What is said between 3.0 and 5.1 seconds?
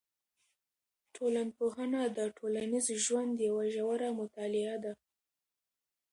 ژوند یوه ژوره مطالعه ده.